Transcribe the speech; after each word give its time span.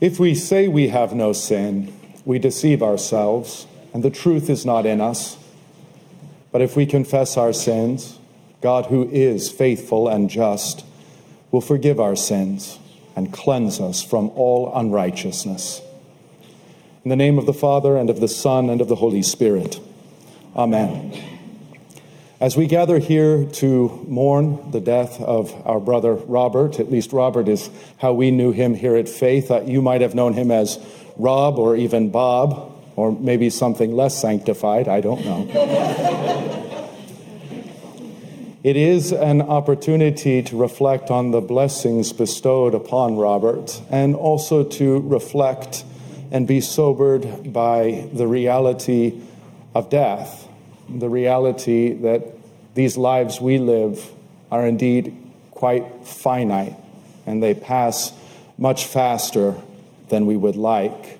If 0.00 0.20
we 0.20 0.34
say 0.34 0.68
we 0.68 0.88
have 0.88 1.14
no 1.14 1.32
sin, 1.32 1.92
we 2.26 2.38
deceive 2.38 2.82
ourselves, 2.82 3.66
and 3.94 4.02
the 4.02 4.10
truth 4.10 4.50
is 4.50 4.66
not 4.66 4.84
in 4.84 5.00
us. 5.00 5.38
But 6.52 6.60
if 6.60 6.76
we 6.76 6.84
confess 6.84 7.36
our 7.36 7.52
sins, 7.52 8.18
God, 8.60 8.86
who 8.86 9.08
is 9.10 9.50
faithful 9.50 10.08
and 10.08 10.28
just, 10.28 10.84
will 11.50 11.60
forgive 11.60 11.98
our 11.98 12.16
sins 12.16 12.78
and 13.14 13.32
cleanse 13.32 13.80
us 13.80 14.02
from 14.02 14.28
all 14.30 14.70
unrighteousness. 14.74 15.80
In 17.04 17.08
the 17.08 17.16
name 17.16 17.38
of 17.38 17.46
the 17.46 17.54
Father, 17.54 17.96
and 17.96 18.10
of 18.10 18.20
the 18.20 18.28
Son, 18.28 18.68
and 18.68 18.80
of 18.80 18.88
the 18.88 18.96
Holy 18.96 19.22
Spirit. 19.22 19.80
Amen. 20.54 21.35
As 22.38 22.54
we 22.54 22.66
gather 22.66 22.98
here 22.98 23.46
to 23.46 24.04
mourn 24.06 24.70
the 24.70 24.80
death 24.80 25.22
of 25.22 25.54
our 25.66 25.80
brother 25.80 26.16
Robert, 26.16 26.78
at 26.78 26.90
least 26.90 27.14
Robert 27.14 27.48
is 27.48 27.70
how 27.96 28.12
we 28.12 28.30
knew 28.30 28.52
him 28.52 28.74
here 28.74 28.94
at 28.94 29.08
Faith. 29.08 29.50
Uh, 29.50 29.62
you 29.62 29.80
might 29.80 30.02
have 30.02 30.14
known 30.14 30.34
him 30.34 30.50
as 30.50 30.78
Rob 31.16 31.58
or 31.58 31.76
even 31.76 32.10
Bob, 32.10 32.74
or 32.94 33.10
maybe 33.10 33.48
something 33.48 33.96
less 33.96 34.20
sanctified. 34.20 34.86
I 34.86 35.00
don't 35.00 35.24
know. 35.24 35.46
it 38.62 38.76
is 38.76 39.12
an 39.12 39.40
opportunity 39.40 40.42
to 40.42 40.58
reflect 40.58 41.10
on 41.10 41.30
the 41.30 41.40
blessings 41.40 42.12
bestowed 42.12 42.74
upon 42.74 43.16
Robert 43.16 43.80
and 43.88 44.14
also 44.14 44.62
to 44.62 45.00
reflect 45.00 45.86
and 46.30 46.46
be 46.46 46.60
sobered 46.60 47.50
by 47.50 48.10
the 48.12 48.26
reality 48.26 49.22
of 49.74 49.88
death 49.88 50.45
the 50.88 51.08
reality 51.08 51.92
that 51.92 52.22
these 52.74 52.96
lives 52.96 53.40
we 53.40 53.58
live 53.58 54.12
are 54.50 54.66
indeed 54.66 55.16
quite 55.50 56.04
finite 56.04 56.76
and 57.24 57.42
they 57.42 57.54
pass 57.54 58.12
much 58.58 58.86
faster 58.86 59.54
than 60.08 60.26
we 60.26 60.36
would 60.36 60.56
like. 60.56 61.18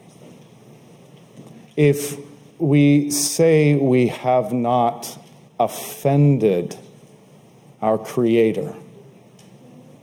If 1.76 2.16
we 2.58 3.10
say 3.10 3.74
we 3.74 4.08
have 4.08 4.52
not 4.52 5.18
offended 5.58 6.76
our 7.82 7.98
Creator 7.98 8.74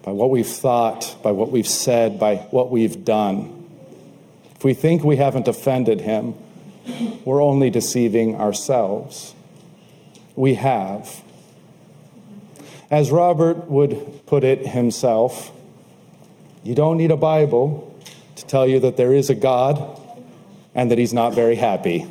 by 0.04 0.12
what 0.12 0.30
we've 0.30 0.46
thought, 0.46 1.16
by 1.24 1.32
what 1.32 1.52
we've 1.52 1.68
said, 1.68 2.20
by 2.20 2.36
what 2.36 2.70
we've 2.70 3.06
done, 3.06 3.70
if 4.56 4.64
we 4.64 4.74
think 4.74 5.04
we 5.04 5.16
haven't 5.16 5.48
offended 5.48 6.02
Him, 6.02 6.36
we're 7.24 7.42
only 7.42 7.70
deceiving 7.70 8.36
ourselves 8.36 9.34
we 10.36 10.56
have. 10.56 11.24
As 12.90 13.12
Robert 13.12 13.70
would 13.70 14.26
put 14.26 14.44
it 14.44 14.68
himself, 14.68 15.52
you 16.64 16.76
don't 16.76 16.98
need 16.98 17.12
a 17.12 17.18
Bible 17.18 18.00
to 18.36 18.46
tell 18.46 18.68
you 18.68 18.80
that 18.80 18.98
there 18.98 19.14
is 19.14 19.30
a 19.30 19.36
God 19.36 20.00
and 20.76 20.92
that 20.92 20.98
he's 20.98 21.14
not 21.14 21.34
very 21.34 21.56
happy. 21.56 22.08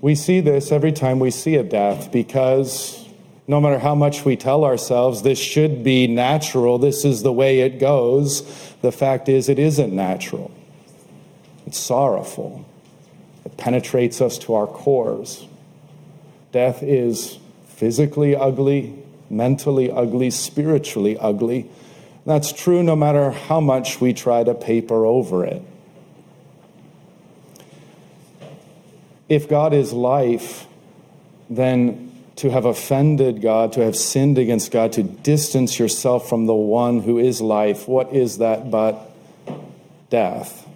We 0.00 0.14
see 0.14 0.40
this 0.40 0.70
every 0.70 0.92
time 0.92 1.18
we 1.18 1.30
see 1.30 1.56
a 1.56 1.62
death 1.62 2.12
because 2.12 3.08
no 3.46 3.60
matter 3.60 3.78
how 3.78 3.94
much 3.94 4.24
we 4.24 4.36
tell 4.36 4.64
ourselves 4.64 5.22
this 5.22 5.38
should 5.38 5.82
be 5.84 6.06
natural, 6.06 6.78
this 6.78 7.04
is 7.04 7.22
the 7.22 7.32
way 7.32 7.60
it 7.60 7.78
goes, 7.78 8.42
the 8.82 8.92
fact 8.92 9.28
is 9.28 9.48
it 9.48 9.58
isn't 9.58 9.94
natural. 9.94 10.50
It's 11.66 11.78
sorrowful. 11.78 12.66
It 13.44 13.56
penetrates 13.56 14.20
us 14.20 14.38
to 14.38 14.54
our 14.54 14.66
cores. 14.66 15.46
Death 16.52 16.82
is 16.82 17.38
physically 17.66 18.36
ugly, 18.36 18.94
mentally 19.28 19.90
ugly, 19.90 20.30
spiritually 20.30 21.18
ugly. 21.18 21.68
That's 22.24 22.52
true 22.52 22.82
no 22.82 22.96
matter 22.96 23.30
how 23.30 23.60
much 23.60 24.00
we 24.00 24.14
try 24.14 24.44
to 24.44 24.54
paper 24.54 25.04
over 25.04 25.44
it. 25.44 25.62
If 29.28 29.48
God 29.48 29.74
is 29.74 29.92
life, 29.92 30.66
then 31.50 32.12
to 32.36 32.50
have 32.50 32.64
offended 32.64 33.42
God, 33.42 33.72
to 33.74 33.84
have 33.84 33.96
sinned 33.96 34.38
against 34.38 34.70
God, 34.70 34.92
to 34.92 35.02
distance 35.02 35.78
yourself 35.78 36.28
from 36.28 36.46
the 36.46 36.54
one 36.54 37.00
who 37.00 37.18
is 37.18 37.40
life, 37.40 37.86
what 37.88 38.12
is 38.12 38.38
that 38.38 38.70
but 38.70 39.10
death? 40.10 40.66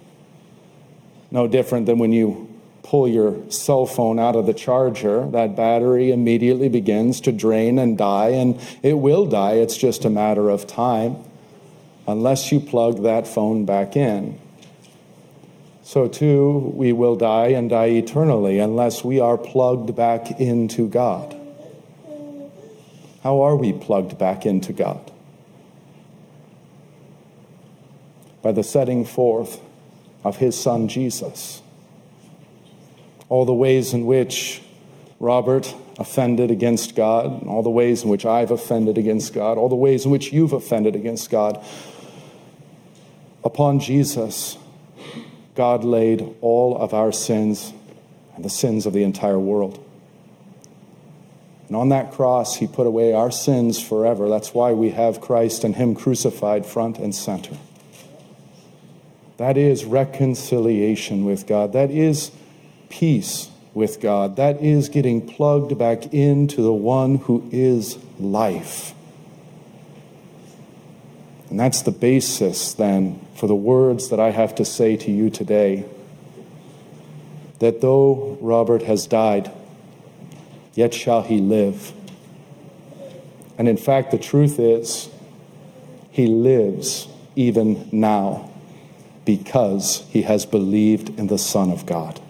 No 1.31 1.47
different 1.47 1.85
than 1.85 1.99
when 1.99 2.11
you 2.11 2.48
pull 2.89 3.07
your 3.07 3.35
cell 3.51 3.85
phone 3.85 4.17
out 4.17 4.35
of 4.35 4.47
the 4.47 4.53
charger, 4.53 5.29
that 5.29 5.55
battery 5.55 6.09
immediately 6.09 6.67
begins 6.67 7.21
to 7.21 7.31
drain 7.31 7.77
and 7.77 7.99
die, 7.99 8.29
and 8.29 8.59
it 8.81 8.95
will 8.95 9.27
die. 9.27 9.53
It's 9.53 9.77
just 9.77 10.05
a 10.05 10.09
matter 10.09 10.49
of 10.49 10.65
time 10.65 11.17
unless 12.07 12.51
you 12.51 12.59
plug 12.59 13.03
that 13.03 13.27
phone 13.27 13.63
back 13.63 13.95
in. 13.95 14.39
So, 15.83 16.07
too, 16.07 16.71
we 16.73 16.91
will 16.91 17.15
die 17.15 17.49
and 17.49 17.69
die 17.69 17.89
eternally 17.89 18.57
unless 18.57 19.03
we 19.03 19.19
are 19.19 19.37
plugged 19.37 19.95
back 19.95 20.39
into 20.39 20.87
God. 20.87 21.35
How 23.21 23.41
are 23.41 23.55
we 23.55 23.71
plugged 23.71 24.17
back 24.17 24.47
into 24.47 24.73
God? 24.73 25.11
By 28.41 28.51
the 28.51 28.63
setting 28.63 29.05
forth 29.05 29.61
of 30.23 30.37
His 30.37 30.59
Son 30.59 30.87
Jesus 30.87 31.61
all 33.29 33.45
the 33.45 33.53
ways 33.53 33.93
in 33.93 34.05
which 34.05 34.61
Robert 35.19 35.73
offended 35.97 36.49
against 36.49 36.95
God, 36.95 37.45
all 37.45 37.61
the 37.61 37.69
ways 37.69 38.03
in 38.03 38.09
which 38.09 38.25
I've 38.25 38.51
offended 38.51 38.97
against 38.97 39.33
God, 39.33 39.57
all 39.57 39.69
the 39.69 39.75
ways 39.75 40.05
in 40.05 40.11
which 40.11 40.33
you've 40.33 40.53
offended 40.53 40.95
against 40.95 41.29
God. 41.29 41.63
Upon 43.43 43.79
Jesus, 43.79 44.57
God 45.55 45.83
laid 45.83 46.35
all 46.41 46.77
of 46.77 46.93
our 46.93 47.11
sins 47.11 47.73
and 48.35 48.43
the 48.43 48.49
sins 48.49 48.85
of 48.85 48.93
the 48.93 49.03
entire 49.03 49.39
world. 49.39 49.85
And 51.67 51.75
on 51.75 51.89
that 51.89 52.11
cross, 52.11 52.55
he 52.55 52.65
put 52.65 52.87
away 52.87 53.13
our 53.13 53.29
sins 53.29 53.79
forever. 53.79 54.27
That's 54.27 54.53
why 54.55 54.71
we 54.71 54.89
have 54.89 55.21
Christ 55.21 55.63
and 55.63 55.75
him 55.75 55.93
crucified 55.93 56.65
front 56.65 56.97
and 56.97 57.13
center. 57.13 57.57
That 59.37 59.55
is 59.55 59.85
reconciliation 59.85 61.25
with 61.25 61.45
God. 61.45 61.73
That 61.73 61.91
is 61.91 62.31
peace 62.89 63.49
with 63.73 64.01
God. 64.01 64.35
That 64.35 64.61
is 64.61 64.89
getting 64.89 65.25
plugged 65.25 65.77
back 65.77 66.13
into 66.13 66.61
the 66.61 66.73
one 66.73 67.15
who 67.15 67.47
is 67.51 67.97
life. 68.19 68.93
And 71.49 71.59
that's 71.59 71.81
the 71.81 71.91
basis 71.91 72.73
then 72.73 73.25
for 73.35 73.47
the 73.47 73.55
words 73.55 74.09
that 74.09 74.19
I 74.19 74.31
have 74.31 74.53
to 74.55 74.65
say 74.65 74.97
to 74.97 75.11
you 75.11 75.29
today. 75.29 75.85
That 77.59 77.81
though 77.81 78.37
Robert 78.39 78.83
has 78.83 79.07
died, 79.07 79.51
yet 80.75 80.93
shall 80.93 81.23
he 81.23 81.39
live. 81.39 81.91
And 83.57 83.67
in 83.67 83.77
fact, 83.77 84.11
the 84.11 84.17
truth 84.17 84.59
is, 84.59 85.09
he 86.11 86.27
lives 86.27 87.07
even 87.35 87.89
now 87.91 88.49
because 89.25 90.05
he 90.09 90.21
has 90.23 90.45
believed 90.45 91.19
in 91.19 91.27
the 91.27 91.37
Son 91.37 91.69
of 91.69 91.85
God. 91.85 92.21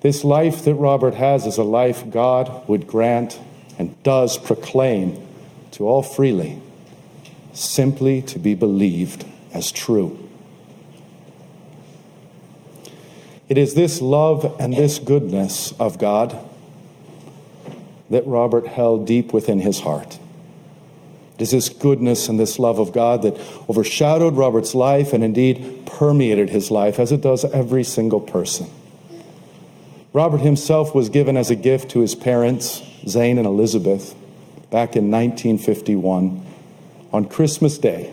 This 0.00 0.22
life 0.22 0.64
that 0.64 0.74
Robert 0.74 1.14
has 1.14 1.44
is 1.46 1.58
a 1.58 1.64
life 1.64 2.08
God 2.08 2.66
would 2.68 2.86
grant 2.86 3.40
and 3.78 4.00
does 4.02 4.38
proclaim 4.38 5.26
to 5.72 5.88
all 5.88 6.02
freely, 6.02 6.60
simply 7.52 8.22
to 8.22 8.38
be 8.38 8.54
believed 8.54 9.24
as 9.52 9.72
true. 9.72 10.18
It 13.48 13.58
is 13.58 13.74
this 13.74 14.00
love 14.00 14.56
and 14.60 14.74
this 14.74 14.98
goodness 14.98 15.72
of 15.80 15.98
God 15.98 16.38
that 18.10 18.26
Robert 18.26 18.66
held 18.66 19.06
deep 19.06 19.32
within 19.32 19.60
his 19.60 19.80
heart. 19.80 20.18
It 21.38 21.42
is 21.42 21.50
this 21.50 21.68
goodness 21.68 22.28
and 22.28 22.38
this 22.38 22.58
love 22.58 22.78
of 22.78 22.92
God 22.92 23.22
that 23.22 23.38
overshadowed 23.68 24.34
Robert's 24.34 24.74
life 24.74 25.12
and 25.12 25.24
indeed 25.24 25.82
permeated 25.86 26.50
his 26.50 26.70
life, 26.70 26.98
as 26.98 27.10
it 27.10 27.20
does 27.20 27.44
every 27.44 27.84
single 27.84 28.20
person. 28.20 28.68
Robert 30.12 30.40
himself 30.40 30.94
was 30.94 31.10
given 31.10 31.36
as 31.36 31.50
a 31.50 31.56
gift 31.56 31.90
to 31.90 32.00
his 32.00 32.14
parents, 32.14 32.82
Zane 33.06 33.36
and 33.36 33.46
Elizabeth, 33.46 34.14
back 34.70 34.96
in 34.96 35.10
1951 35.10 36.44
on 37.12 37.28
Christmas 37.28 37.78
Day. 37.78 38.12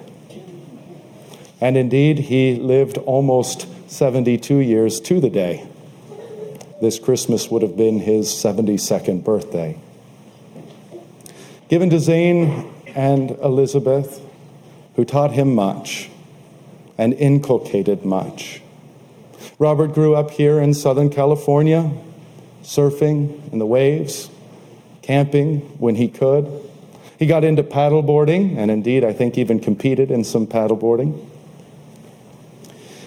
And 1.62 1.78
indeed, 1.78 2.20
he 2.20 2.56
lived 2.56 2.98
almost 2.98 3.68
72 3.90 4.58
years 4.58 5.00
to 5.02 5.22
the 5.22 5.30
day. 5.30 5.68
This 6.82 7.00
Christmas 7.00 7.50
would 7.50 7.62
have 7.62 7.78
been 7.78 8.00
his 8.00 8.28
72nd 8.28 9.24
birthday. 9.24 9.80
Given 11.70 11.90
to 11.92 12.00
Zane 12.00 12.74
and 12.94 13.32
Elizabeth, 13.32 14.22
who 14.98 15.06
taught 15.06 15.32
him 15.32 15.56
much 15.56 16.10
and 16.98 17.14
inculcated 17.14 18.06
much. 18.06 18.62
Robert 19.58 19.94
grew 19.94 20.16
up 20.16 20.32
here 20.32 20.60
in 20.60 20.74
Southern 20.74 21.10
California, 21.10 21.90
surfing 22.62 23.54
in 23.54 23.60
the 23.60 23.66
waves, 23.66 24.30
camping 25.02 25.60
when 25.80 25.96
he 25.96 26.10
could. 26.10 26.50
He 27.18 27.26
got 27.26 27.46
into 27.46 27.64
paddleboarding, 27.64 28.58
and 28.58 28.70
indeed, 28.70 29.06
I 29.06 29.14
think 29.14 29.38
even 29.38 29.62
competed 29.62 30.12
in 30.12 30.26
some 30.26 30.46
paddleboarding. 30.46 31.26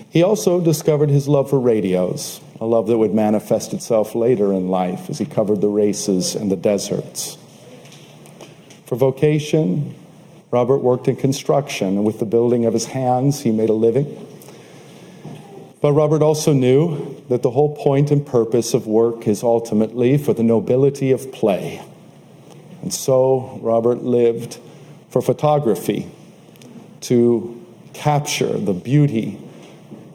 He 0.08 0.22
also 0.22 0.58
discovered 0.58 1.10
his 1.10 1.28
love 1.28 1.50
for 1.50 1.60
radios, 1.60 2.40
a 2.60 2.64
love 2.64 2.86
that 2.86 2.96
would 2.96 3.12
manifest 3.12 3.74
itself 3.74 4.14
later 4.14 4.50
in 4.52 4.68
life 4.68 5.10
as 5.10 5.18
he 5.18 5.26
covered 5.26 5.60
the 5.60 5.68
races 5.68 6.34
and 6.34 6.50
the 6.50 6.56
deserts. 6.56 7.36
For 8.86 8.96
vocation, 8.96 9.94
Robert 10.50 10.78
worked 10.78 11.08
in 11.08 11.16
construction, 11.16 11.88
and 11.88 12.04
with 12.06 12.20
the 12.20 12.24
building 12.24 12.64
of 12.64 12.72
his 12.72 12.86
hands, 12.86 13.42
he 13.42 13.50
made 13.50 13.68
a 13.68 13.74
living. 13.74 14.27
But 15.80 15.92
Robert 15.92 16.22
also 16.22 16.52
knew 16.52 17.22
that 17.28 17.42
the 17.42 17.50
whole 17.50 17.76
point 17.76 18.10
and 18.10 18.26
purpose 18.26 18.74
of 18.74 18.86
work 18.86 19.28
is 19.28 19.42
ultimately 19.42 20.18
for 20.18 20.32
the 20.32 20.42
nobility 20.42 21.12
of 21.12 21.30
play. 21.30 21.82
And 22.82 22.92
so 22.92 23.58
Robert 23.62 24.02
lived 24.02 24.58
for 25.08 25.22
photography 25.22 26.10
to 27.02 27.64
capture 27.92 28.58
the 28.58 28.72
beauty 28.72 29.40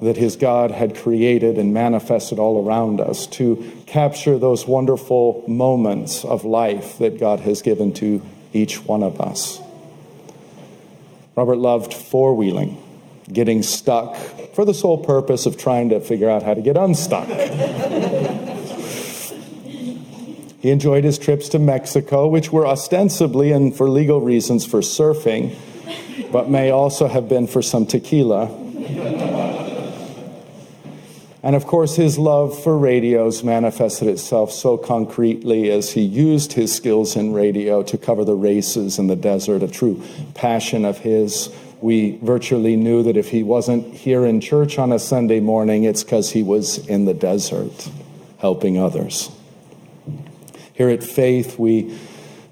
that 0.01 0.17
his 0.17 0.35
God 0.35 0.71
had 0.71 0.97
created 0.97 1.57
and 1.57 1.73
manifested 1.73 2.39
all 2.39 2.65
around 2.65 2.99
us, 2.99 3.25
to 3.27 3.71
capture 3.85 4.37
those 4.37 4.67
wonderful 4.67 5.45
moments 5.47 6.25
of 6.25 6.43
life 6.43 6.97
that 6.97 7.17
God 7.17 7.39
has 7.39 7.61
given 7.61 7.93
to 7.93 8.21
each 8.51 8.83
one 8.83 9.01
of 9.01 9.21
us. 9.21 9.61
Robert 11.37 11.55
loved 11.55 11.93
four 11.93 12.35
wheeling, 12.35 12.77
getting 13.31 13.63
stuck 13.63 14.17
for 14.53 14.65
the 14.65 14.73
sole 14.73 14.97
purpose 14.97 15.45
of 15.45 15.57
trying 15.57 15.89
to 15.89 15.99
figure 15.99 16.29
out 16.29 16.43
how 16.43 16.53
to 16.53 16.61
get 16.61 16.77
unstuck. 16.77 17.27
he 20.61 20.69
enjoyed 20.69 21.03
his 21.03 21.17
trips 21.17 21.49
to 21.49 21.59
Mexico, 21.59 22.27
which 22.27 22.51
were 22.51 22.65
ostensibly 22.65 23.51
and 23.51 23.75
for 23.75 23.89
legal 23.89 24.21
reasons 24.21 24.65
for 24.65 24.79
surfing, 24.81 25.55
but 26.31 26.49
may 26.49 26.69
also 26.69 27.07
have 27.07 27.27
been 27.27 27.47
for 27.47 27.61
some 27.61 27.85
tequila. 27.85 28.59
And 31.43 31.57
of 31.57 31.67
course, 31.67 31.97
his 31.97 32.17
love 32.17 32.57
for 32.63 32.77
radios 32.77 33.43
manifested 33.43 34.07
itself 34.07 34.49
so 34.53 34.77
concretely 34.77 35.69
as 35.69 35.91
he 35.91 35.99
used 35.99 36.53
his 36.53 36.73
skills 36.73 37.17
in 37.17 37.33
radio 37.33 37.83
to 37.83 37.97
cover 37.97 38.23
the 38.23 38.33
races 38.33 38.97
in 38.97 39.07
the 39.07 39.17
desert, 39.17 39.61
a 39.61 39.67
true 39.67 40.01
passion 40.35 40.85
of 40.85 40.99
his. 40.99 41.53
We 41.83 42.17
virtually 42.21 42.77
knew 42.77 43.03
that 43.03 43.17
if 43.17 43.31
he 43.31 43.43
wasn't 43.43 43.93
here 43.93 44.25
in 44.25 44.39
church 44.39 44.79
on 44.79 44.93
a 44.93 44.99
Sunday 44.99 45.41
morning, 45.41 45.83
it's 45.83 46.01
because 46.01 46.31
he 46.31 46.41
was 46.41 46.77
in 46.87 47.03
the 47.03 47.13
desert 47.13 47.89
helping 48.37 48.77
others. 48.77 49.29
Here 50.71 50.87
at 50.87 51.03
Faith, 51.03 51.59
we 51.59 51.99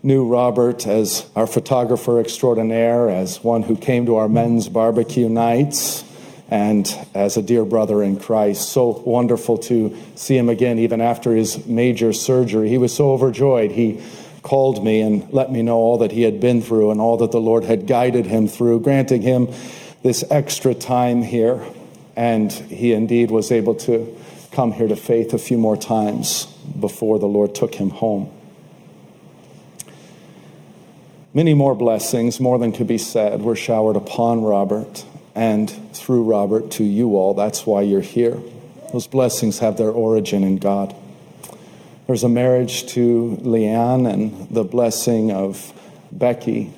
knew 0.04 0.28
Robert 0.28 0.86
as 0.86 1.30
our 1.34 1.48
photographer 1.48 2.20
extraordinaire, 2.20 3.08
as 3.08 3.42
one 3.42 3.64
who 3.64 3.78
came 3.78 4.06
to 4.08 4.18
our 4.18 4.28
men's 4.28 4.68
barbecue 4.68 5.30
nights 5.30 6.04
and 6.50 6.94
as 7.14 7.38
a 7.38 7.42
dear 7.42 7.64
brother 7.64 8.04
in 8.04 8.20
Christ. 8.20 8.68
So 8.68 9.02
wonderful 9.06 9.58
to 9.60 9.96
see 10.16 10.36
him 10.36 10.50
again, 10.50 10.78
even 10.78 11.00
after 11.00 11.34
his 11.34 11.66
major 11.66 12.12
surgery. 12.12 12.68
He 12.68 12.78
was 12.78 12.94
so 12.94 13.14
overjoyed. 13.14 13.72
He 13.72 14.04
called 14.44 14.84
me 14.84 15.02
and 15.02 15.32
let 15.32 15.52
me 15.52 15.62
know 15.62 15.78
all 15.78 15.98
that 16.00 16.12
he 16.12 16.24
had 16.24 16.40
been 16.40 16.62
through 16.62 16.92
and 16.92 17.00
all 17.00 17.18
that 17.18 17.32
the 17.32 17.42
Lord 17.42 17.64
had 17.64 17.88
guided 17.88 18.26
him 18.26 18.48
through, 18.48 18.80
granting 18.82 19.22
him 19.22 19.48
this 20.04 20.24
extra 20.30 20.74
time 20.74 21.22
here. 21.22 21.64
And 22.16 22.52
he 22.52 22.94
indeed 22.94 23.32
was 23.32 23.52
able 23.52 23.76
to 23.76 24.18
come 24.52 24.74
here 24.74 24.88
to 24.88 24.96
faith 24.96 25.34
a 25.34 25.38
few 25.38 25.58
more 25.58 25.78
times 25.78 26.46
before 26.80 27.20
the 27.20 27.28
Lord 27.28 27.56
took 27.56 27.76
him 27.76 27.90
home. 27.90 28.32
Many 31.34 31.54
more 31.54 31.76
blessings, 31.76 32.42
more 32.42 32.60
than 32.60 32.74
could 32.74 32.88
be 32.88 32.98
said, 32.98 33.42
were 33.42 33.56
showered 33.56 33.96
upon 33.96 34.44
Robert 34.44 35.06
and 35.34 35.70
through 35.96 36.24
Robert 36.24 36.72
to 36.72 36.84
you 36.84 37.16
all. 37.16 37.34
That's 37.34 37.66
why 37.66 37.84
you're 37.84 38.02
here. 38.02 38.38
Those 38.92 39.08
blessings 39.08 39.60
have 39.60 39.78
their 39.78 39.92
origin 39.92 40.44
in 40.44 40.58
God. 40.58 40.94
There's 42.12 42.26
a 42.26 42.28
marriage 42.28 42.88
to 42.88 43.38
Leanne 43.42 44.06
and 44.06 44.50
the 44.50 44.66
blessing 44.66 45.32
of 45.32 45.72
Becky. 46.12 46.74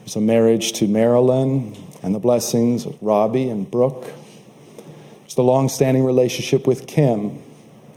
There's 0.00 0.16
a 0.16 0.20
marriage 0.20 0.74
to 0.74 0.86
Marilyn 0.86 1.74
and 2.02 2.14
the 2.14 2.18
blessings 2.18 2.84
of 2.84 3.02
Robbie 3.02 3.48
and 3.48 3.70
Brooke. 3.70 4.12
There's 5.20 5.34
the 5.34 5.42
long 5.42 5.70
standing 5.70 6.04
relationship 6.04 6.66
with 6.66 6.86
Kim, 6.86 7.42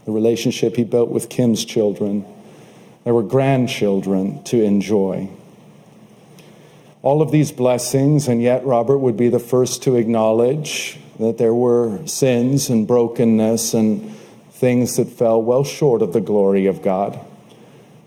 the 0.06 0.12
relationship 0.12 0.74
he 0.76 0.84
built 0.84 1.10
with 1.10 1.28
Kim's 1.28 1.66
children. 1.66 2.24
There 3.04 3.12
were 3.12 3.22
grandchildren 3.22 4.42
to 4.44 4.62
enjoy 4.62 5.28
all 7.02 7.20
of 7.20 7.30
these 7.30 7.52
blessings, 7.52 8.26
and 8.26 8.40
yet 8.40 8.64
Robert 8.64 8.96
would 8.96 9.18
be 9.18 9.28
the 9.28 9.38
first 9.38 9.82
to 9.82 9.96
acknowledge 9.96 10.98
that 11.18 11.36
there 11.36 11.52
were 11.52 12.06
sins 12.06 12.70
and 12.70 12.86
brokenness 12.86 13.74
and 13.74 14.16
things 14.62 14.94
that 14.94 15.08
fell 15.08 15.42
well 15.42 15.64
short 15.64 16.02
of 16.02 16.12
the 16.12 16.20
glory 16.20 16.66
of 16.66 16.82
God. 16.82 17.18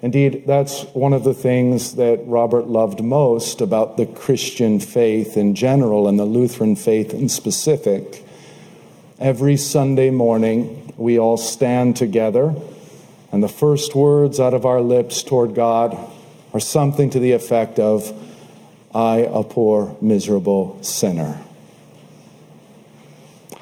Indeed, 0.02 0.46
that's 0.48 0.84
one 0.94 1.12
of 1.12 1.26
the 1.26 1.34
things 1.34 1.96
that 1.96 2.26
Robert 2.26 2.68
loved 2.68 3.04
most 3.04 3.60
about 3.60 3.98
the 3.98 4.06
Christian 4.06 4.80
faith 4.80 5.36
in 5.36 5.54
general 5.54 6.08
and 6.08 6.18
the 6.18 6.24
Lutheran 6.24 6.78
faith 6.78 7.14
in 7.14 7.28
specific. 7.28 8.26
Every 9.20 9.58
Sunday 9.58 10.12
morning, 10.12 10.94
we 10.96 11.20
all 11.20 11.36
stand 11.36 11.98
together, 11.98 12.56
and 13.34 13.44
the 13.44 13.50
first 13.50 13.94
words 13.94 14.40
out 14.40 14.54
of 14.54 14.66
our 14.66 14.80
lips 14.80 15.24
toward 15.24 15.56
God 15.56 15.98
are 16.54 16.62
something 16.62 17.10
to 17.10 17.20
the 17.20 17.34
effect 17.34 17.80
of, 17.80 18.14
I, 18.94 19.28
a 19.30 19.44
poor, 19.44 19.98
miserable 20.00 20.82
sinner. 20.82 21.45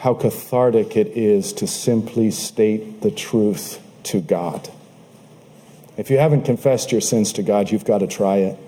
How 0.03 0.13
cathartic 0.13 0.97
it 0.97 1.15
is 1.15 1.53
to 1.53 1.65
simply 1.65 2.29
state 2.29 2.99
the 2.99 3.09
truth 3.09 3.81
to 4.03 4.19
God. 4.19 4.69
If 5.95 6.09
you 6.09 6.17
haven't 6.17 6.43
confessed 6.43 6.91
your 6.91 6.99
sins 6.99 7.31
to 7.31 7.41
God, 7.41 7.71
you've 7.71 7.85
got 7.85 7.99
to 7.99 8.07
try 8.07 8.39
it. 8.39 8.59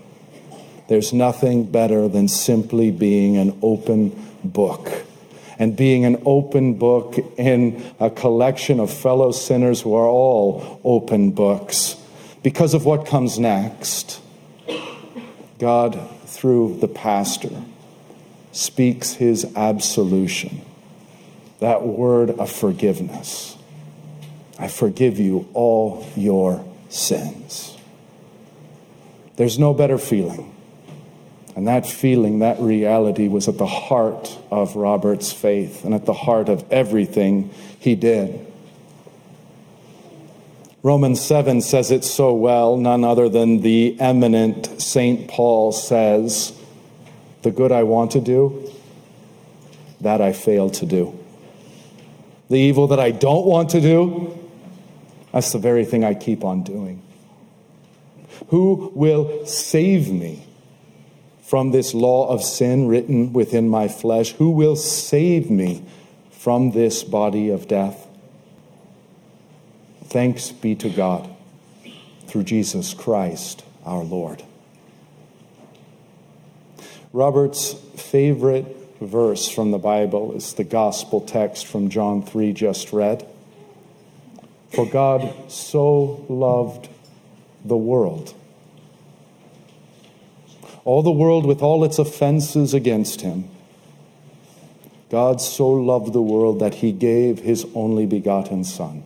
There's 0.87 1.11
nothing 1.11 1.69
better 1.69 2.07
than 2.07 2.29
simply 2.29 2.89
being 2.89 3.35
an 3.35 3.59
open 3.61 4.15
book. 4.45 5.03
And 5.59 5.75
being 5.75 6.05
an 6.05 6.23
open 6.25 6.75
book 6.75 7.17
in 7.35 7.83
a 7.99 8.09
collection 8.09 8.79
of 8.79 8.89
fellow 8.89 9.33
sinners 9.33 9.81
who 9.81 9.93
are 9.93 10.07
all 10.07 10.79
open 10.85 11.31
books 11.31 11.97
because 12.43 12.73
of 12.73 12.85
what 12.85 13.05
comes 13.05 13.37
next. 13.37 14.21
God 15.59 15.99
through 16.25 16.77
the 16.79 16.87
pastor, 16.87 17.61
speaks 18.53 19.15
his 19.15 19.45
absolution, 19.57 20.61
that 21.65 21.81
word 21.81 22.29
of 22.29 22.51
forgiveness. 22.51 23.57
I 24.59 24.67
forgive 24.67 25.17
you 25.17 25.49
all 25.55 26.05
your 26.15 26.63
sins. 26.89 27.75
There's 29.37 29.57
no 29.57 29.73
better 29.73 29.97
feeling. 29.97 30.55
And 31.55 31.67
that 31.67 31.87
feeling, 31.87 32.37
that 32.37 32.59
reality 32.59 33.27
was 33.27 33.47
at 33.47 33.57
the 33.57 33.65
heart 33.65 34.37
of 34.51 34.75
Robert's 34.75 35.33
faith 35.33 35.83
and 35.83 35.95
at 35.95 36.05
the 36.05 36.13
heart 36.13 36.49
of 36.49 36.71
everything 36.71 37.49
he 37.79 37.95
did. 37.95 38.45
Romans 40.83 41.19
7 41.19 41.61
says 41.61 41.89
it 41.89 42.03
so 42.03 42.31
well, 42.31 42.77
none 42.77 43.03
other 43.03 43.27
than 43.27 43.61
the 43.61 43.99
eminent 43.99 44.79
St. 44.79 45.27
Paul 45.27 45.71
says, 45.71 46.53
The 47.41 47.49
good 47.49 47.71
I 47.71 47.81
want 47.81 48.11
to 48.11 48.21
do, 48.21 48.71
that 50.01 50.21
I 50.21 50.31
fail 50.31 50.69
to 50.69 50.85
do. 50.85 51.24
The 52.49 52.57
evil 52.57 52.87
that 52.87 52.99
I 52.99 53.11
don't 53.11 53.45
want 53.45 53.69
to 53.71 53.81
do, 53.81 54.37
that's 55.31 55.51
the 55.51 55.59
very 55.59 55.85
thing 55.85 56.03
I 56.03 56.13
keep 56.13 56.43
on 56.43 56.63
doing. 56.63 57.01
Who 58.47 58.91
will 58.93 59.45
save 59.45 60.11
me 60.11 60.45
from 61.41 61.71
this 61.71 61.93
law 61.93 62.27
of 62.29 62.43
sin 62.43 62.87
written 62.87 63.33
within 63.33 63.67
my 63.67 63.87
flesh? 63.87 64.33
Who 64.33 64.51
will 64.51 64.75
save 64.75 65.49
me 65.49 65.83
from 66.31 66.71
this 66.71 67.03
body 67.03 67.49
of 67.49 67.67
death? 67.67 68.07
Thanks 70.05 70.51
be 70.51 70.75
to 70.75 70.89
God 70.89 71.29
through 72.27 72.43
Jesus 72.43 72.93
Christ 72.93 73.63
our 73.85 74.03
Lord. 74.03 74.43
Robert's 77.11 77.73
favorite 77.73 78.65
verse 79.01 79.49
from 79.49 79.71
the 79.71 79.77
Bible 79.77 80.33
is 80.33 80.53
the 80.53 80.63
gospel 80.63 81.21
text 81.21 81.65
from 81.65 81.89
John 81.89 82.23
3 82.23 82.53
just 82.53 82.93
read. 82.93 83.27
For 84.69 84.85
God 84.85 85.51
so 85.51 86.25
loved 86.29 86.89
the 87.63 87.77
world. 87.77 88.33
All 90.83 91.01
the 91.01 91.11
world 91.11 91.45
with 91.45 91.61
all 91.61 91.83
its 91.83 91.97
offenses 91.97 92.73
against 92.73 93.21
him. 93.21 93.49
God 95.09 95.41
so 95.41 95.69
loved 95.69 96.13
the 96.13 96.21
world 96.21 96.59
that 96.59 96.75
he 96.75 96.91
gave 96.91 97.39
his 97.39 97.65
only 97.73 98.05
begotten 98.05 98.63
Son 98.63 99.05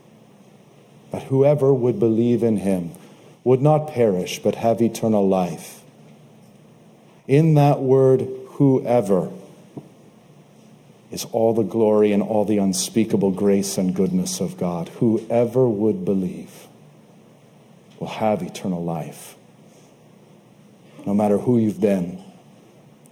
that 1.12 1.24
whoever 1.24 1.74
would 1.74 2.00
believe 2.00 2.44
in 2.44 2.58
him 2.58 2.92
would 3.44 3.62
not 3.62 3.88
perish 3.88 4.40
but 4.40 4.56
have 4.56 4.82
eternal 4.82 5.28
life. 5.28 5.82
In 7.28 7.56
that 7.56 7.82
word, 7.82 8.28
whoever, 8.52 9.32
is 11.12 11.26
all 11.32 11.54
the 11.54 11.64
glory 11.64 12.12
and 12.12 12.22
all 12.22 12.46
the 12.46 12.58
unspeakable 12.58 13.32
grace 13.32 13.78
and 13.78 13.96
goodness 13.96 14.40
of 14.40 14.58
God. 14.58 14.90
Whoever 15.00 15.68
would 15.68 16.06
believe 16.06 16.68
will 18.00 18.08
have 18.08 18.42
eternal 18.42 18.84
life. 18.84 19.36
No 21.06 21.14
matter 21.14 21.38
who 21.38 21.58
you've 21.58 21.82
been, 21.82 22.24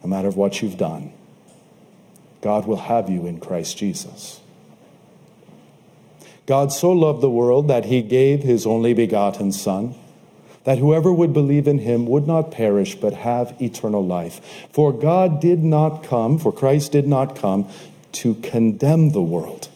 no 0.03 0.09
matter 0.09 0.29
what 0.29 0.61
you've 0.61 0.77
done, 0.77 1.11
God 2.41 2.67
will 2.67 2.77
have 2.77 3.09
you 3.09 3.25
in 3.25 3.39
Christ 3.39 3.77
Jesus. 3.77 4.41
God 6.45 6.71
so 6.71 6.91
loved 6.91 7.21
the 7.21 7.29
world 7.29 7.67
that 7.67 7.85
he 7.85 8.01
gave 8.01 8.43
his 8.43 8.65
only 8.65 8.93
begotten 8.93 9.51
Son, 9.51 9.95
that 10.67 10.79
whoever 10.79 11.13
would 11.13 11.31
believe 11.31 11.65
in 11.65 11.79
him 11.79 12.05
would 12.05 12.27
not 12.27 12.51
perish 12.51 12.93
but 12.93 13.13
have 13.13 13.55
eternal 13.61 14.05
life. 14.05 14.41
For 14.69 14.91
God 14.91 15.39
did 15.39 15.63
not 15.63 16.03
come, 16.03 16.37
for 16.37 16.51
Christ 16.51 16.91
did 16.91 17.07
not 17.07 17.37
come 17.37 17.69
to 18.11 18.35
condemn 18.35 19.11
the 19.11 19.21
world, 19.21 19.69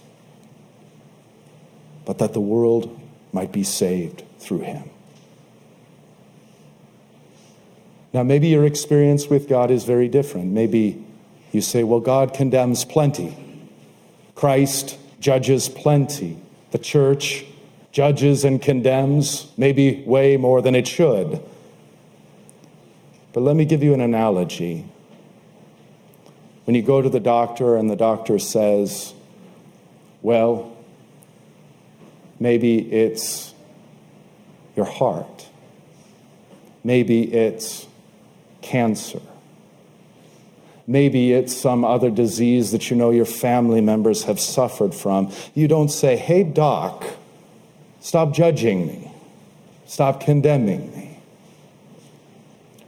but 2.04 2.18
that 2.18 2.34
the 2.34 2.42
world 2.42 3.00
might 3.32 3.54
be 3.54 3.64
saved 3.64 4.24
through 4.38 4.64
him. 4.64 4.90
Now, 8.12 8.24
maybe 8.24 8.50
your 8.50 8.66
experience 8.66 9.30
with 9.30 9.48
God 9.48 9.72
is 9.72 9.86
very 9.86 10.10
different. 10.10 10.52
Maybe 10.52 11.02
you 11.54 11.62
say, 11.62 11.86
well, 11.86 12.02
God 12.02 12.34
condemns 12.34 12.84
plenty, 12.84 13.38
Christ 14.36 14.98
judges 15.22 15.70
plenty, 15.70 16.38
the 16.72 16.80
church 16.80 17.46
judges 17.92 18.46
and 18.46 18.62
condemns 18.62 19.52
maybe 19.58 20.04
way 20.06 20.38
more 20.38 20.62
than 20.62 20.76
it 20.76 20.88
should. 20.88 21.42
But 23.34 23.42
let 23.42 23.56
me 23.56 23.66
give 23.66 23.84
you 23.84 23.94
an 23.94 24.02
analogy. 24.02 24.86
When 26.66 26.76
you 26.76 26.82
go 26.82 27.02
to 27.02 27.10
the 27.10 27.20
doctor 27.20 27.76
and 27.76 27.90
the 27.90 27.96
doctor 27.96 28.40
says, 28.40 29.14
well, 30.22 30.78
maybe 32.40 32.80
it's 32.92 33.54
your 34.76 34.86
heart, 34.86 35.48
maybe 36.84 37.24
it's 37.34 37.88
cancer. 38.62 39.22
Maybe 40.88 41.32
it's 41.32 41.56
some 41.56 41.86
other 41.86 42.10
disease 42.10 42.72
that 42.72 42.90
you 42.90 42.98
know 42.98 43.12
your 43.12 43.26
family 43.26 43.82
members 43.82 44.24
have 44.24 44.40
suffered 44.40 44.94
from. 44.94 45.32
You 45.54 45.68
don't 45.68 45.90
say, 45.90 46.18
Hey, 46.18 46.44
doc, 46.44 47.06
stop 48.02 48.34
judging 48.34 48.88
me, 48.88 49.12
stop 49.86 50.20
condemning 50.20 50.92
me. 50.92 51.20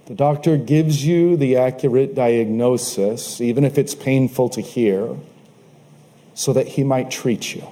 The 0.07 0.15
doctor 0.15 0.57
gives 0.57 1.05
you 1.05 1.37
the 1.37 1.55
accurate 1.55 2.13
diagnosis, 2.13 3.39
even 3.39 3.63
if 3.63 3.77
it's 3.77 3.95
painful 3.95 4.49
to 4.49 4.59
hear, 4.59 5.15
so 6.33 6.51
that 6.51 6.67
he 6.67 6.83
might 6.83 7.09
treat 7.09 7.55
you. 7.55 7.61
And 7.61 7.71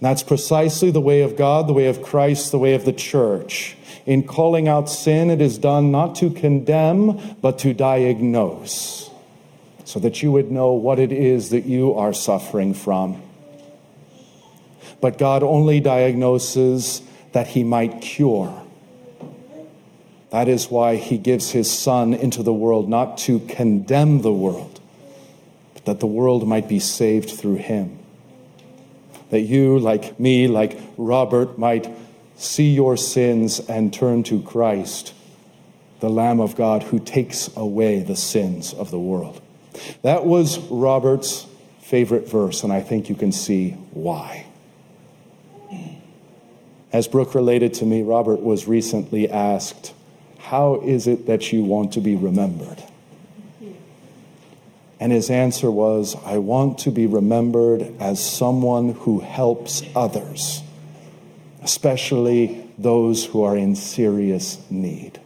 that's 0.00 0.22
precisely 0.22 0.90
the 0.90 1.02
way 1.02 1.20
of 1.20 1.36
God, 1.36 1.68
the 1.68 1.74
way 1.74 1.86
of 1.86 2.02
Christ, 2.02 2.50
the 2.50 2.58
way 2.58 2.74
of 2.74 2.86
the 2.86 2.94
church. 2.94 3.76
In 4.06 4.22
calling 4.22 4.68
out 4.68 4.88
sin, 4.88 5.28
it 5.28 5.40
is 5.40 5.58
done 5.58 5.92
not 5.92 6.14
to 6.16 6.30
condemn, 6.30 7.36
but 7.42 7.58
to 7.60 7.74
diagnose, 7.74 9.10
so 9.84 10.00
that 10.00 10.22
you 10.22 10.32
would 10.32 10.50
know 10.50 10.72
what 10.72 10.98
it 10.98 11.12
is 11.12 11.50
that 11.50 11.66
you 11.66 11.94
are 11.94 12.14
suffering 12.14 12.74
from. 12.74 13.22
But 15.02 15.18
God 15.18 15.42
only 15.42 15.80
diagnoses 15.80 17.02
that 17.32 17.48
he 17.48 17.64
might 17.64 18.00
cure. 18.00 18.62
That 20.30 20.48
is 20.48 20.70
why 20.70 20.96
he 20.96 21.18
gives 21.18 21.50
his 21.50 21.70
Son 21.70 22.14
into 22.14 22.42
the 22.42 22.54
world, 22.54 22.88
not 22.88 23.18
to 23.18 23.40
condemn 23.40 24.22
the 24.22 24.32
world, 24.32 24.80
but 25.74 25.84
that 25.86 26.00
the 26.00 26.06
world 26.06 26.46
might 26.46 26.68
be 26.68 26.78
saved 26.78 27.30
through 27.30 27.56
him. 27.56 27.98
That 29.30 29.40
you, 29.40 29.76
like 29.78 30.20
me, 30.20 30.46
like 30.46 30.78
Robert, 30.96 31.58
might 31.58 31.90
see 32.36 32.72
your 32.72 32.96
sins 32.96 33.58
and 33.58 33.92
turn 33.92 34.22
to 34.24 34.40
Christ, 34.40 35.14
the 35.98 36.10
Lamb 36.10 36.40
of 36.40 36.54
God 36.54 36.84
who 36.84 37.00
takes 37.00 37.54
away 37.56 37.98
the 37.98 38.16
sins 38.16 38.72
of 38.72 38.92
the 38.92 39.00
world. 39.00 39.42
That 40.02 40.24
was 40.24 40.58
Robert's 40.58 41.46
favorite 41.80 42.28
verse, 42.28 42.62
and 42.62 42.72
I 42.72 42.80
think 42.80 43.08
you 43.08 43.16
can 43.16 43.32
see 43.32 43.70
why. 43.90 44.46
As 46.92 47.08
Brooke 47.08 47.34
related 47.34 47.72
to 47.74 47.86
me, 47.86 48.02
Robert 48.02 48.40
was 48.40 48.68
recently 48.68 49.30
asked, 49.30 49.94
How 50.38 50.80
is 50.82 51.06
it 51.06 51.26
that 51.26 51.52
you 51.52 51.64
want 51.64 51.92
to 51.94 52.00
be 52.00 52.16
remembered? 52.16 52.82
And 55.00 55.10
his 55.10 55.30
answer 55.30 55.70
was, 55.70 56.14
I 56.24 56.38
want 56.38 56.78
to 56.80 56.90
be 56.90 57.06
remembered 57.06 57.92
as 57.98 58.24
someone 58.24 58.90
who 58.92 59.20
helps 59.20 59.82
others 59.96 60.62
especially 61.62 62.68
those 62.76 63.26
who 63.26 63.42
are 63.42 63.56
in 63.56 63.76
serious 63.76 64.58
need. 64.70 65.20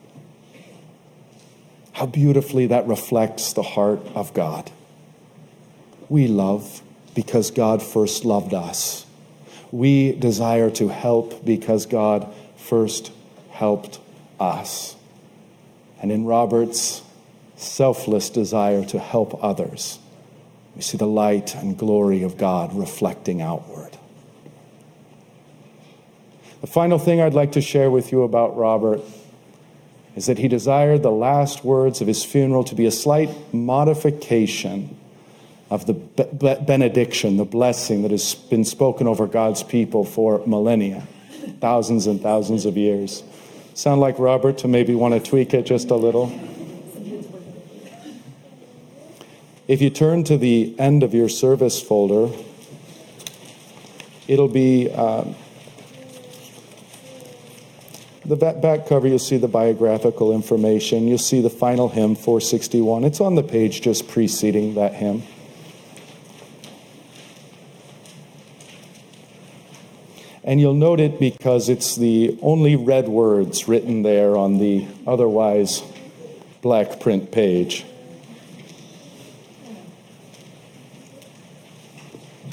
How 1.93 2.07
beautifully 2.07 2.67
that 2.67 2.87
reflects 2.87 3.55
the 3.55 3.63
heart 3.63 4.01
of 4.15 4.35
God. 4.35 4.71
We 6.09 6.29
love 6.29 6.83
because 7.15 7.51
God 7.51 7.83
first 7.83 8.25
loved 8.25 8.53
us. 8.53 9.06
We 9.73 10.13
desire 10.13 10.71
to 10.73 10.89
help 10.89 11.45
because 11.45 11.87
God 11.87 12.33
first 12.57 13.13
helped 13.51 14.01
us. 14.39 14.97
And 16.01 16.13
in 16.13 16.25
Robert's 16.25 17.03
selfless 17.57 18.31
desire 18.31 18.85
to 18.87 18.99
help 18.99 19.43
others, 19.43 19.99
we 20.75 20.83
see 20.83 20.99
the 20.99 21.07
light 21.07 21.55
and 21.55 21.77
glory 21.77 22.23
of 22.23 22.37
God 22.37 22.75
reflecting 22.75 23.41
outward. 23.41 23.97
The 26.61 26.67
final 26.67 26.99
thing 26.99 27.21
I'd 27.21 27.35
like 27.35 27.53
to 27.53 27.61
share 27.61 27.91
with 27.91 28.13
you 28.13 28.23
about 28.23 28.57
Robert 28.57 29.01
is 30.15 30.27
that 30.27 30.39
he 30.39 30.49
desired 30.49 31.03
the 31.03 31.11
last 31.11 31.65
words 31.65 32.01
of 32.01 32.09
his 32.09 32.25
funeral 32.25 32.65
to 32.65 32.75
be 32.75 32.87
a 32.87 32.91
slight 32.91 33.31
modification 33.55 34.97
of 35.69 35.87
the 35.87 35.95
benediction, 36.67 37.37
the 37.37 37.45
blessing 37.45 38.03
that 38.03 38.11
has 38.11 38.35
been 38.35 38.65
spoken 38.65 39.07
over 39.07 39.27
God's 39.27 39.63
people 39.63 40.05
for 40.05 40.43
millennia, 40.47 41.07
thousands 41.61 42.07
and 42.07 42.21
thousands 42.21 42.67
of 42.67 42.77
years. 42.77 43.25
Sound 43.75 44.01
like 44.01 44.19
Robert 44.19 44.59
to 44.59 44.69
maybe 44.69 44.95
want 44.95 45.15
to 45.15 45.21
tweak 45.21 45.53
it 45.53 45.67
just 45.67 45.91
a 45.91 45.97
little? 45.97 46.33
If 49.69 49.83
you 49.83 49.91
turn 49.91 50.23
to 50.25 50.39
the 50.39 50.75
end 50.79 51.03
of 51.03 51.13
your 51.13 51.29
service 51.29 51.83
folder, 51.83 52.35
it'll 54.29 54.49
be. 54.49 54.91
Uh, 54.91 55.25
the 58.25 58.35
back 58.35 58.89
cover, 58.89 59.07
you'll 59.07 59.21
see 59.21 59.37
the 59.37 59.47
biographical 59.47 60.33
information. 60.33 61.07
You'll 61.07 61.19
see 61.19 61.41
the 61.41 61.51
final 61.51 61.89
hymn, 61.89 62.17
461. 62.17 63.05
It's 63.05 63.21
on 63.21 63.37
the 63.37 63.43
page 63.45 63.81
just 63.83 64.09
preceding 64.09 64.75
that 64.75 64.95
hymn. 64.95 65.23
And 70.47 70.61
you'll 70.61 70.75
note 70.75 71.01
it 71.01 71.19
because 71.19 71.69
it's 71.69 71.97
the 71.97 72.39
only 72.41 72.77
red 72.77 73.09
words 73.09 73.67
written 73.67 74.03
there 74.03 74.37
on 74.37 74.59
the 74.59 74.87
otherwise 75.07 75.83
black 76.63 77.01
print 77.01 77.33
page. 77.33 77.85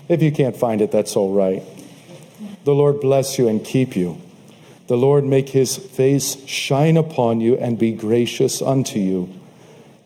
If 0.09 0.21
you 0.21 0.31
can't 0.31 0.57
find 0.57 0.81
it, 0.81 0.91
that's 0.91 1.15
all 1.15 1.33
right. 1.33 1.63
The 2.65 2.73
Lord 2.73 2.99
bless 2.99 3.37
you 3.37 3.47
and 3.47 3.63
keep 3.63 3.95
you. 3.95 4.19
The 4.87 4.97
Lord 4.97 5.23
make 5.23 5.49
his 5.49 5.77
face 5.77 6.43
shine 6.45 6.97
upon 6.97 7.41
you 7.41 7.57
and 7.57 7.77
be 7.77 7.91
gracious 7.91 8.61
unto 8.61 8.99
you. 8.99 9.33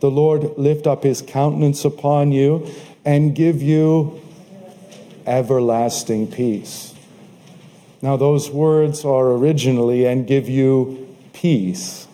The 0.01 0.12
Lord 0.12 0.58
lift 0.58 0.86
up 0.88 1.03
his 1.03 1.22
countenance 1.22 1.84
upon 1.84 2.32
you 2.32 2.70
and 3.03 3.34
give 3.34 3.62
you 3.62 4.22
everlasting 5.25 6.32
peace. 6.32 6.94
Now, 8.01 8.16
those 8.16 8.50
words 8.50 9.04
are 9.04 9.32
originally 9.32 10.06
and 10.06 10.27
give 10.27 10.48
you 10.48 11.16
peace. 11.34 12.08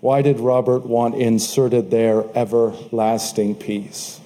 Why 0.00 0.22
did 0.22 0.40
Robert 0.40 0.84
want 0.84 1.14
inserted 1.14 1.92
there 1.92 2.24
everlasting 2.36 3.54
peace? 3.54 4.20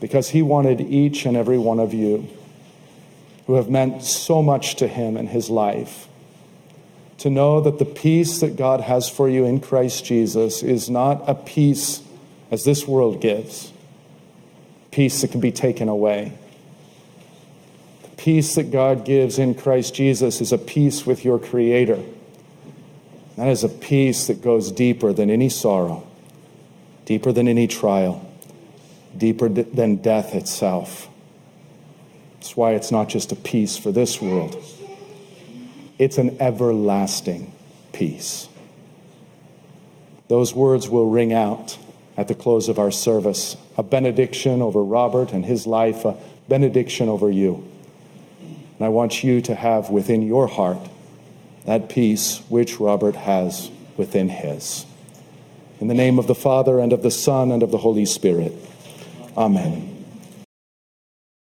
Because 0.00 0.30
he 0.30 0.42
wanted 0.42 0.82
each 0.82 1.24
and 1.24 1.34
every 1.34 1.56
one 1.56 1.80
of 1.80 1.94
you 1.94 2.28
who 3.46 3.54
have 3.54 3.70
meant 3.70 4.02
so 4.02 4.42
much 4.42 4.76
to 4.76 4.86
him 4.86 5.16
in 5.16 5.28
his 5.28 5.48
life. 5.48 6.06
To 7.18 7.30
know 7.30 7.62
that 7.62 7.78
the 7.78 7.86
peace 7.86 8.40
that 8.40 8.56
God 8.56 8.82
has 8.82 9.08
for 9.08 9.30
you 9.30 9.46
in 9.46 9.60
Christ 9.60 10.04
Jesus 10.04 10.62
is 10.62 10.90
not 10.90 11.26
a 11.26 11.34
peace 11.34 12.02
as 12.50 12.64
this 12.64 12.86
world 12.86 13.22
gives, 13.22 13.72
peace 14.90 15.22
that 15.22 15.30
can 15.30 15.40
be 15.40 15.52
taken 15.52 15.88
away. 15.88 16.36
Peace 18.24 18.54
that 18.54 18.70
God 18.70 19.04
gives 19.04 19.38
in 19.38 19.54
Christ 19.54 19.94
Jesus 19.94 20.40
is 20.40 20.50
a 20.50 20.56
peace 20.56 21.04
with 21.04 21.26
your 21.26 21.38
Creator. 21.38 22.02
That 23.36 23.48
is 23.48 23.62
a 23.62 23.68
peace 23.68 24.28
that 24.28 24.40
goes 24.40 24.72
deeper 24.72 25.12
than 25.12 25.28
any 25.28 25.50
sorrow, 25.50 26.06
deeper 27.04 27.32
than 27.32 27.48
any 27.48 27.66
trial, 27.66 28.26
deeper 29.14 29.50
than 29.50 29.96
death 29.96 30.34
itself. 30.34 31.06
That's 32.36 32.56
why 32.56 32.72
it's 32.72 32.90
not 32.90 33.10
just 33.10 33.30
a 33.30 33.36
peace 33.36 33.76
for 33.76 33.92
this 33.92 34.22
world, 34.22 34.56
it's 35.98 36.16
an 36.16 36.38
everlasting 36.40 37.52
peace. 37.92 38.48
Those 40.28 40.54
words 40.54 40.88
will 40.88 41.10
ring 41.10 41.34
out 41.34 41.76
at 42.16 42.28
the 42.28 42.34
close 42.34 42.70
of 42.70 42.78
our 42.78 42.90
service 42.90 43.58
a 43.76 43.82
benediction 43.82 44.62
over 44.62 44.82
Robert 44.82 45.32
and 45.32 45.44
his 45.44 45.66
life, 45.66 46.06
a 46.06 46.16
benediction 46.48 47.10
over 47.10 47.30
you. 47.30 47.70
And 48.84 48.90
I 48.90 48.92
want 48.92 49.24
you 49.24 49.40
to 49.40 49.54
have 49.54 49.88
within 49.88 50.20
your 50.20 50.46
heart 50.46 50.90
that 51.64 51.88
peace 51.88 52.42
which 52.50 52.78
Robert 52.78 53.16
has 53.16 53.70
within 53.96 54.28
his. 54.28 54.84
In 55.80 55.88
the 55.88 55.94
name 55.94 56.18
of 56.18 56.26
the 56.26 56.34
Father, 56.34 56.78
and 56.78 56.92
of 56.92 57.02
the 57.02 57.10
Son, 57.10 57.50
and 57.50 57.62
of 57.62 57.70
the 57.70 57.78
Holy 57.78 58.04
Spirit. 58.04 58.52
Amen. 59.38 59.93